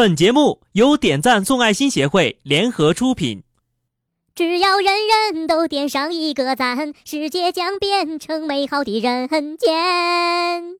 [0.00, 3.42] 本节目由点赞送爱心协会联合出品。
[4.34, 4.94] 只要人
[5.34, 9.28] 人都点上一个赞，世界将变成美好的人
[9.58, 10.78] 间。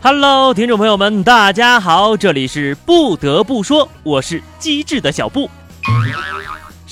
[0.00, 5.50] Hello，听众朋友们，大家好，这里是不得不说，我是机智的小布。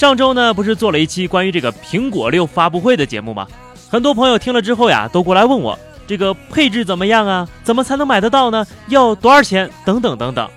[0.00, 3.46] 上周呢，不是做了一期关于这个苹果六发布会的节目吗？
[3.90, 7.46] 很多朋友听了之后呀，都过来问我这个配置怎么样啊？
[7.62, 8.66] 怎么才能买得到呢？
[8.88, 9.68] 要多少钱？
[9.84, 10.48] 等等等等。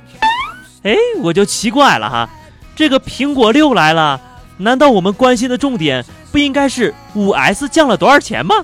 [0.83, 2.29] 哎，我就奇怪了哈，
[2.73, 4.21] 这个苹果六来了，
[4.55, 8.55] 难道我们关心的重点不应该是五 S 降了多少钱吗？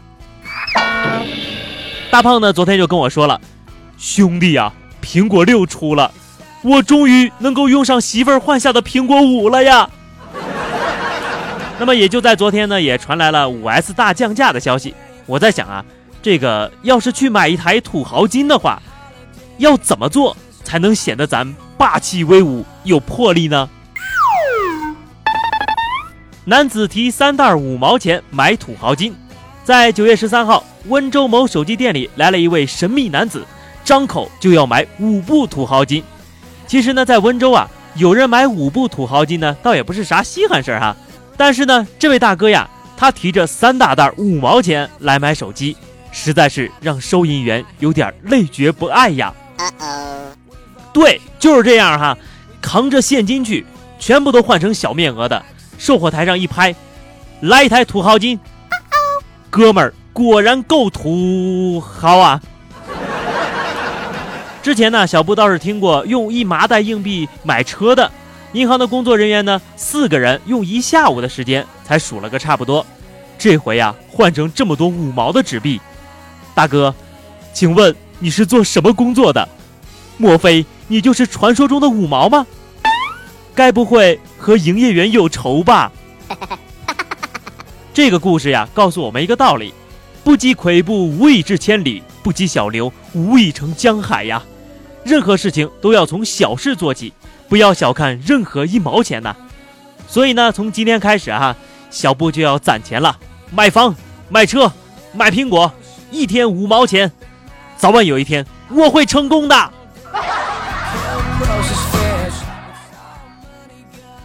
[2.09, 3.41] 大胖呢，昨天就跟我说了。
[3.97, 4.71] 兄弟呀，
[5.03, 6.09] 苹果六出了，
[6.61, 9.89] 我终于能够用上媳妇儿换下的苹果五了呀。
[11.79, 14.93] 那么也就在昨天呢，也传来了五 S 大降价的消息。
[15.25, 15.83] 我在想啊，
[16.21, 18.81] 这个要是去买一台土豪金的话，
[19.59, 23.69] 要怎么做才能显得咱霸气威武有魄力呢？
[26.43, 29.15] 男子提三袋五毛钱买土豪金，
[29.63, 33.45] 在九月十三号，温州某手机店里来了一位神秘男子。
[33.85, 36.03] 张口就要买五部土豪金，
[36.67, 40.95] 其实呢，在温州啊，有人买五部土豪金呢，倒也不是啥稀罕事儿哈。
[41.39, 45.77] 但是呢，这位大哥呀，他提着三大袋五毛钱来买手机，
[46.11, 49.33] 实在是让收银员有点累觉不爱呀。
[50.91, 52.17] 对，就是这样哈，
[52.59, 53.65] 扛着现金去，
[53.97, 55.41] 全部都换成小面额的。
[55.77, 56.75] 售货台上一拍，
[57.39, 58.37] 来一台土豪金，
[59.49, 62.41] 哥们儿果然够土豪啊。
[64.61, 68.11] 之前呢，小布倒是听过用一麻袋硬币买车的，
[68.53, 72.85] 银行的工作人员呢，四个人用一下午的时间才数了个差不多。
[73.37, 75.79] 这回呀，换成这么多五毛的纸币，
[76.55, 76.93] 大哥，
[77.53, 79.47] 请问你是做什么工作的？
[80.17, 82.45] 莫非你就是传说中的五毛吗？
[83.53, 85.91] 该不会和营业员有仇吧？
[87.93, 89.73] 这个故事呀，告诉我们一个道理：
[90.23, 92.01] 不积跬步，无以至千里。
[92.21, 94.43] 不积小流，无以成江海呀！
[95.05, 97.13] 任何事情都要从小事做起，
[97.49, 99.35] 不要小看任何一毛钱呐。
[100.07, 101.55] 所以呢，从今天开始哈，
[101.89, 103.17] 小布就要攒钱了，
[103.51, 103.93] 买房、
[104.29, 104.71] 买车、
[105.11, 105.71] 买苹果，
[106.11, 107.11] 一天五毛钱，
[107.75, 109.73] 早晚有一天我会成功的。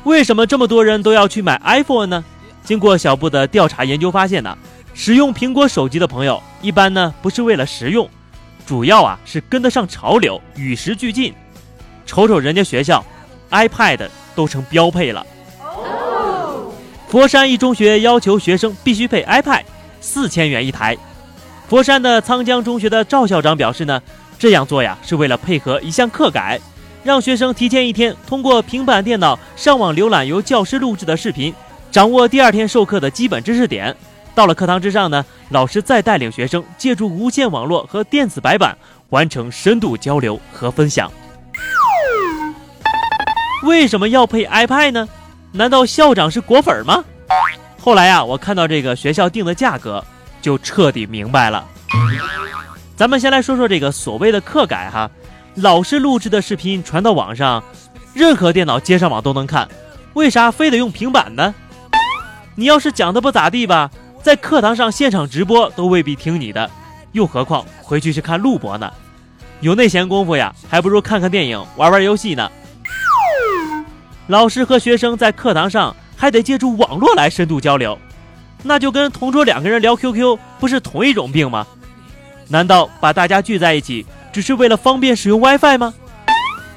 [0.04, 2.24] 为什么这么多人都要去买 iPhone 呢？
[2.62, 4.56] 经过小布的调查研究发现呢。
[4.96, 8.08] 使用苹果手机的朋友，一般呢不是为了实用，
[8.64, 11.34] 主要啊是跟得上潮流，与时俱进。
[12.06, 13.04] 瞅瞅人家学校
[13.54, 15.24] ，iPad 都成标配了。
[17.08, 19.62] 佛山一中学要求学生必须配 iPad，
[20.00, 20.96] 四千元一台。
[21.68, 24.02] 佛山的沧江中学的赵校长表示呢，
[24.38, 26.60] 这样做呀是为了配合一项课改，
[27.04, 31.54] 让学生提前一天通过平板电脑上网浏览由教师录制的视频，
[31.92, 33.94] 掌握第二天授课的基本知识点。
[34.34, 38.76] 到了课堂之上呢，老师再带领学生借助无线网络和电子白板
[39.10, 41.08] 完成深度交流和分享。
[43.64, 45.08] 为什么要配 iPad 呢？
[45.52, 47.02] 难道校长是果粉吗？
[47.80, 50.04] 后来啊，我看到这个学校定的价格，
[50.42, 51.64] 就彻底明白了。
[52.96, 55.10] 咱们先来说说这个所谓的课改哈，
[55.54, 57.62] 老师录制的视频传到网上，
[58.12, 59.66] 任何电脑接上网都能看，
[60.12, 61.54] 为啥非得用平板呢？
[62.54, 63.90] 你要是讲的不咋地吧？
[64.22, 66.70] 在课堂上现场直播都未必听你的，
[67.12, 68.90] 又何况回去是看录播呢？
[69.60, 72.50] 有那闲工夫呀，还不如看看电影、玩玩游戏呢。
[74.26, 77.98] 老师和学生在课堂上还得借助网络来深度交流，
[78.62, 81.66] 那就跟同桌两个人聊 QQ 不是同一种病吗？
[82.48, 85.92] 难道把大家聚在一起只是为了方便使用 WiFi 吗？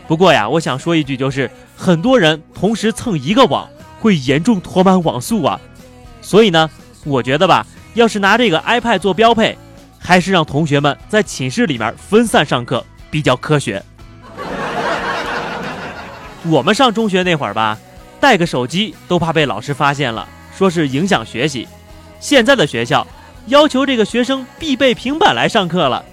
[0.08, 3.68] 不过呀，我想说一句，就是很多人同时蹭一个网
[4.00, 5.60] 会严重拖慢网速啊，
[6.22, 6.70] 所以呢。
[7.04, 9.58] 我觉得吧，要是拿这个 iPad 做标配，
[9.98, 13.82] 还是让同学们在寝室里面分散上课比较科学。
[16.50, 17.78] 我们上中学那会儿吧，
[18.20, 20.28] 带个手机都怕被老师发现了，
[20.58, 21.68] 说是影响学习。
[22.20, 23.06] 现在的学校
[23.48, 26.04] 要求这个学生必备平板来上课了，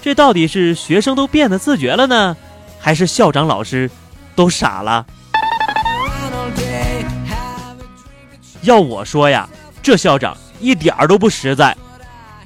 [0.00, 2.36] 这到底是学生都变得自觉了呢，
[2.78, 3.90] 还是校长老师
[4.34, 5.04] 都傻了？
[8.62, 9.48] 要我说呀。
[9.82, 11.76] 这校长一点儿都不实在。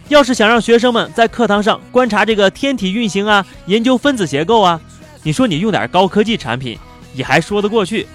[0.08, 4.78] 要是想让学生们在课堂上观察这个天体运行啊，研究分子结构啊，
[5.22, 6.78] 你说你用点高科技产品
[7.14, 8.06] 也还说得过去。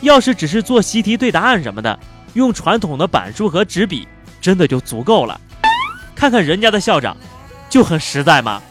[0.00, 1.98] 要是只是做习题、对答案什么的，
[2.34, 4.08] 用传统的板书和纸笔，
[4.40, 5.40] 真的就足够了。
[6.14, 7.16] 看看人家的校长，
[7.68, 8.62] 就很实在嘛。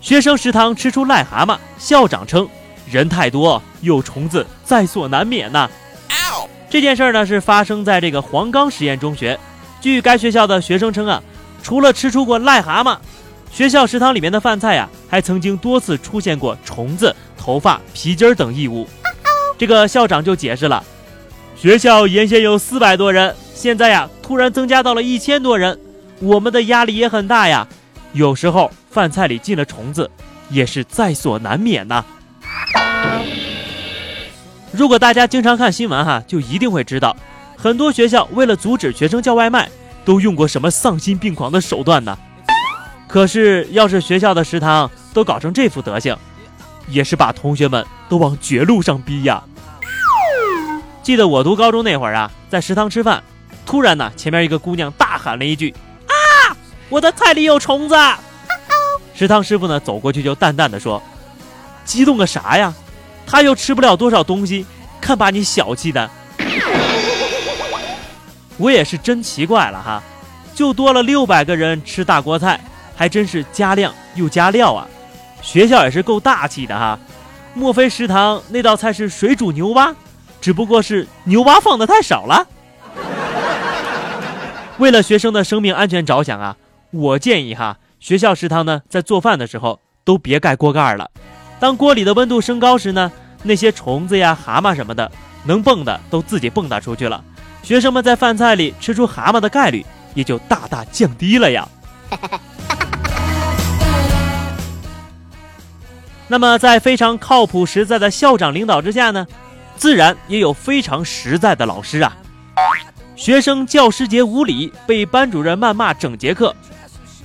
[0.00, 2.46] 学生食堂吃出癞蛤蟆，校长称
[2.90, 5.68] 人太多有虫子在所难免呐。
[6.68, 9.38] 这件事儿呢是发生在这个黄冈实验中学。
[9.80, 11.22] 据该学校的学生称啊，
[11.62, 12.98] 除了吃出过癞蛤蟆，
[13.52, 18.88] 学校食堂里面的饭菜呀，还曾经多次出现过虫子、头发、皮筋儿等异物。
[19.58, 20.82] 这个校长就解释了，
[21.54, 25.78] 学校原先有四百多人，现在呀突然增加到了一千多人，
[26.20, 27.68] 我们的压力也很大呀。
[28.14, 30.10] 有时候饭菜里进了虫子，
[30.48, 32.02] 也是在所难免呐。
[34.72, 37.14] 如果大家经常看新闻哈，就一定会知道。
[37.58, 39.68] 很多学校为了阻止学生叫外卖，
[40.04, 42.16] 都用过什么丧心病狂的手段呢？
[43.06, 46.16] 可是，要是学校的食堂都搞成这副德行，
[46.88, 49.42] 也是把同学们都往绝路上逼呀！
[51.02, 53.22] 记得我读高中那会儿啊，在食堂吃饭，
[53.66, 55.74] 突然呢，前面一个姑娘大喊了一句
[56.06, 56.56] ：“啊，
[56.88, 57.94] 我的菜里有虫子！”
[59.14, 61.02] 食堂师傅呢走过去就淡淡的说
[61.84, 62.72] ：“激动个啥呀？
[63.26, 64.66] 他又吃不了多少东西，
[65.00, 66.10] 看把你小气的。”
[68.56, 70.02] 我也是真奇怪了哈，
[70.54, 72.60] 就多了六百个人吃大锅菜，
[72.94, 74.86] 还真是加量又加料啊！
[75.44, 76.98] 学校也是够大气的哈，
[77.52, 79.94] 莫非食堂那道菜是水煮牛蛙？
[80.40, 82.46] 只不过是牛蛙放的太少了。
[84.78, 86.56] 为了学生的生命安全着想啊，
[86.90, 91.10] 我建议哈，学校食堂呢在做饭的时候都别盖锅盖了，
[91.60, 93.12] 当锅里的温度升高时呢，
[93.42, 95.12] 那些虫子呀、蛤蟆什么的
[95.44, 97.22] 能蹦的都自己蹦跶出去了。
[97.62, 101.68] 学生们在饭菜里吃出蛤蟆的概率也就大大降低了呀。
[106.34, 109.24] 那么，在非常靠谱实在的校长领导之下呢，
[109.76, 112.16] 自然也有非常实在的老师啊。
[113.14, 116.52] 学生教师节无礼，被班主任谩骂整节课。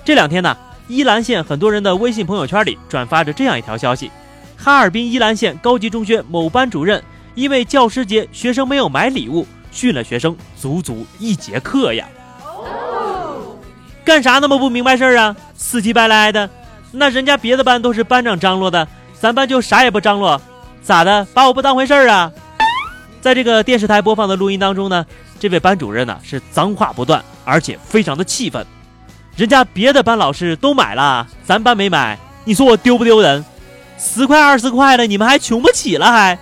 [0.06, 0.56] 这两天呢，
[0.88, 4.12] 伊兰县很多人的微信朋友圈里转发着这样一条消息：
[4.56, 7.04] 哈尔滨伊兰县高级中学某班主任
[7.34, 9.44] 因为教师节学生没有买礼物。
[9.72, 12.08] 训了学生足足一节课呀！
[14.06, 15.36] 干啥那么不明白事儿啊？
[15.56, 16.48] 死乞白赖的！
[16.92, 18.88] 那人家别的班都是班长张罗的，
[19.20, 20.42] 咱班就啥也不张罗，
[20.82, 21.28] 咋的？
[21.34, 22.32] 把我不当回事儿啊？
[23.20, 25.06] 在这个电视台播放的录音当中呢，
[25.38, 28.66] 这位班主任呢是脏话不断，而且非常的气愤。
[29.36, 33.44] 人家别的班老师都买了，咱班没买，你说我丢不丢人？
[33.98, 36.40] 十块二十块的，你们还穷不起了还？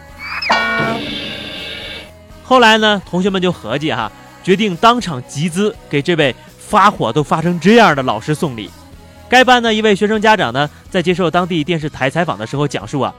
[2.43, 4.11] 后来呢，同学们就合计哈，
[4.43, 8.69] 决定当场集资给这位发火都发成这样的老师送礼。
[9.29, 13.13] 该班的一位学生家长呢，在接受当地电视台采访的时候讲述啊，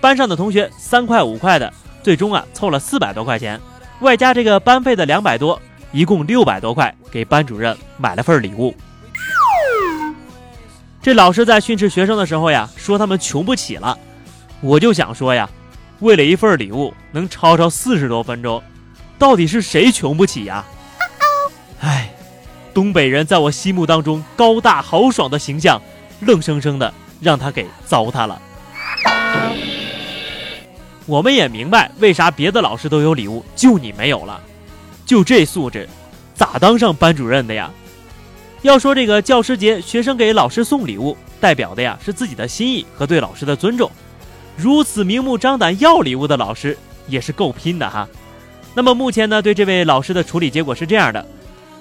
[0.00, 1.72] 班上的同学三块五块的，
[2.02, 3.60] 最终啊凑了四百多块钱，
[4.00, 5.60] 外加这个班费的两百多，
[5.90, 8.74] 一共六百多块，给班主任买了份礼物。
[11.02, 13.98] 这老师在训斥学生的时候呀，说他们穷不起了，
[14.60, 15.48] 我就想说呀。
[16.00, 18.62] 为了一份礼物能吵吵四十多分钟，
[19.18, 20.64] 到底是谁穷不起呀？
[21.82, 22.14] 哎，
[22.78, 25.82] 东北人在我心目当中高大豪爽的形象，
[26.20, 28.40] 愣生生的让他给糟蹋了。
[31.04, 34.40] 我们也明白为啥别的老师都有礼物，就你没有了，
[35.04, 35.88] 就这素质，
[36.36, 37.68] 咋当上班主任的呀？
[38.62, 43.90] 要说这个教师节，学生给老师送礼物，代表的呀是自己的心意和对老师的尊重。
[44.56, 48.08] 如此明目张胆要礼物的老师也是够拼的哈。
[48.72, 51.26] 那么目前呢，对这位老师的处理结果是这样的：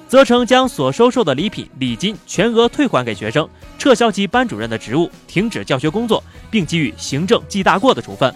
[0.08, 3.48] 责成将所收受的礼品礼金全额退还给学生，
[3.78, 8.34] 撤销其班主任的职务，停止教学工作，并给予行政记大过的处分。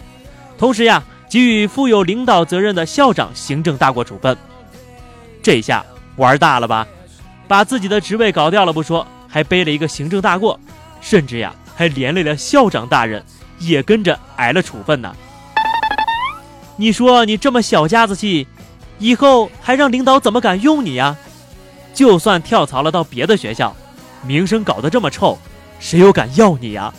[0.58, 4.38] 同时呀，给予负有领导责任的校长行政大过处分。
[5.42, 5.86] 这下
[6.18, 6.86] 玩大了吧？
[7.48, 10.60] 把自己的职位搞掉了不说，还背了一个行政大过，
[11.00, 13.24] 甚至呀，还连累了校长大人。
[13.64, 15.16] 也跟着挨了处分呢。
[16.78, 18.48] 你说你这么小家子气，
[18.98, 21.16] 以后还让领导怎么敢用你呀？
[21.94, 23.76] 就算跳槽了到别的学校，
[24.26, 25.38] 名声搞得这么臭，
[25.80, 26.94] 谁又敢要你呀？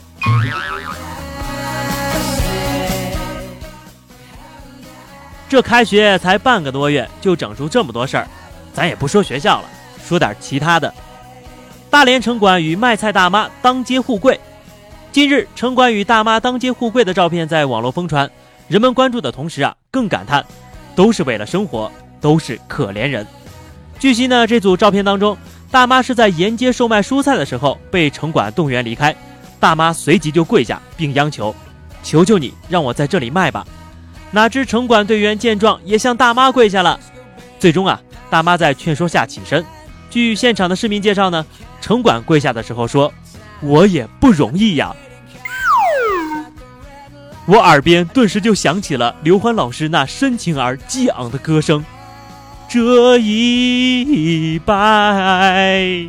[5.48, 8.26] 这开学才半个多月，就整出这么多事儿，
[8.72, 9.68] 咱也不说学校了，
[10.02, 10.92] 说点其他的。
[11.90, 14.40] 大连城管与卖菜大妈当街互跪。
[15.10, 18.30] 近日，城管与大妈当街互跪的照片在网络疯传，
[18.66, 20.42] 人们关注的同时啊，更感叹，
[20.94, 23.26] 都是为了生活，都是可怜人。
[24.02, 25.38] 据悉呢，这组照片当中，
[25.70, 29.14] 大妈是在沿街售卖蔬菜的时候被城管动员离开，
[29.60, 31.54] 大妈随即就跪下并央求
[32.02, 33.64] ：“求求你让我在这里卖吧。”
[34.32, 36.98] 哪知城管队员见状也向大妈跪下了。
[37.60, 39.64] 最终啊，大妈在劝说下起身。
[40.10, 41.46] 据现场的市民介绍呢，
[41.80, 43.14] 城管跪下的时候说
[43.62, 44.92] ：“我也不容易呀。”
[47.46, 51.84] 我耳边顿时就响起了刘欢老师那深情而激昂的歌声
[52.72, 56.06] ：“这一拜。”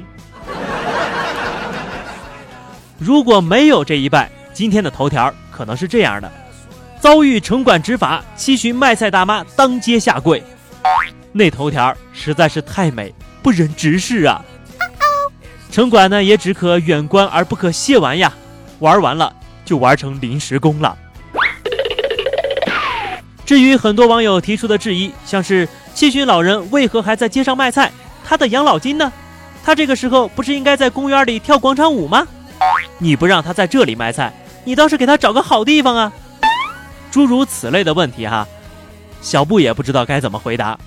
[2.98, 6.32] 如果没有这一拜，今天的头条可能是这样的：
[7.02, 10.42] 遭遇城管执法，七旬卖菜大妈当街下跪。
[11.34, 14.42] 那头条实在是太美，不忍直视啊！
[15.70, 18.32] 城管呢，也只可远观而不可亵玩呀。
[18.80, 20.98] 玩完了就玩成临时工了。
[23.46, 25.68] 至于很多网友提出的质疑，像是
[26.04, 27.90] 七旬老人为何还在街上卖菜？
[28.26, 29.10] 他的养老金呢？
[29.64, 32.28] 他这个时候不是应该在公园里跳广场舞吗？
[32.98, 34.34] 你不让他在这里卖菜，
[34.66, 36.12] 你倒是给他找个好地方啊！
[37.10, 38.46] 诸如此类的问题哈，
[39.22, 40.78] 小布也不知道该怎么回答。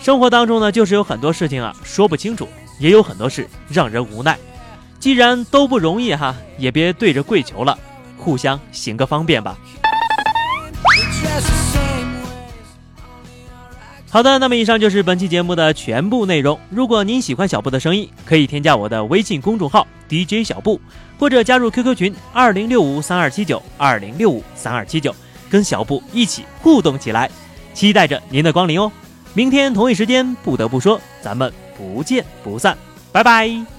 [0.00, 2.48] 生活当中呢，就是有很多事情啊说不清楚，
[2.78, 4.38] 也有很多事让人无奈。
[4.98, 7.78] 既然都不容易哈，也别对着跪求了，
[8.16, 9.54] 互相行个方便吧。
[14.10, 16.58] 好的，那么以上就是本期节目的全部内容。
[16.70, 20.80] 如果您喜欢小布的声音，可以添加我的微信公众号 DJ 小布，
[21.18, 25.14] 或者加入 QQ 群二零六五三二七九二零六五三二七九，
[25.50, 27.30] 跟小布一起互动起来。
[27.74, 28.90] 期待着您的光临哦！
[29.34, 32.76] 明天同一时间，不得不说，咱们不见不散，
[33.12, 33.77] 拜拜。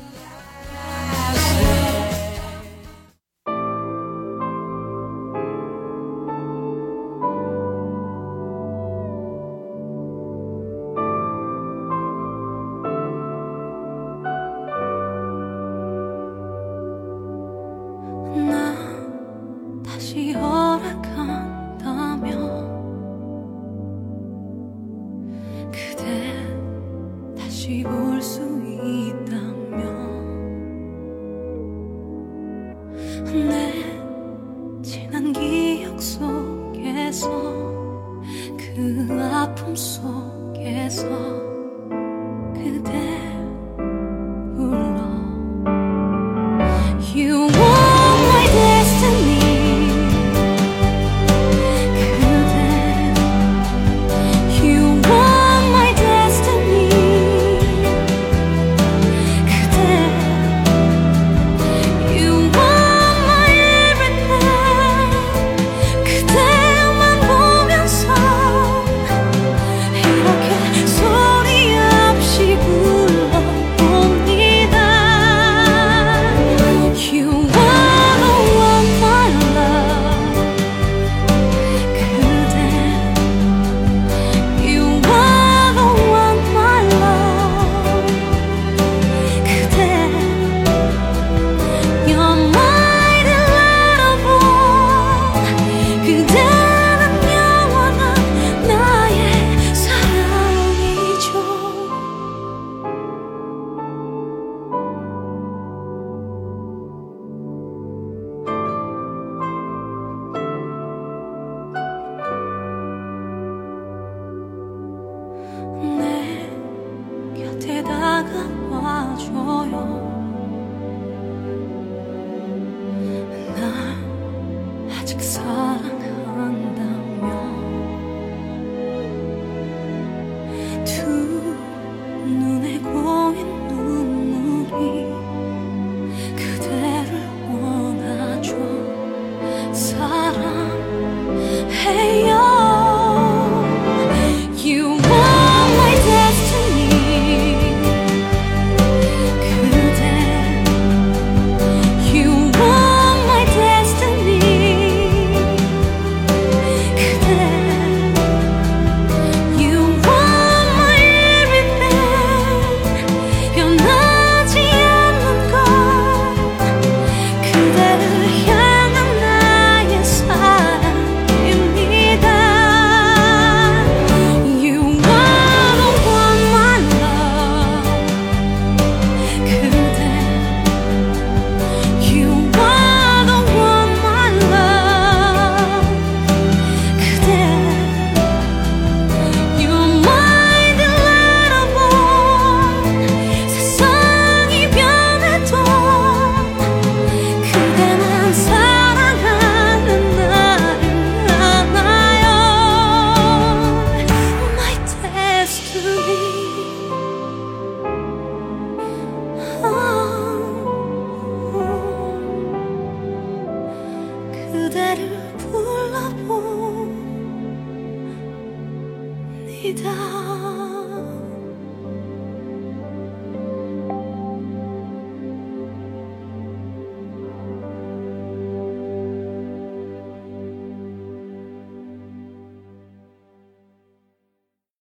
[33.25, 33.73] 내
[34.81, 37.29] 지난 기억 속에서
[38.57, 41.38] 그 아픔 속에서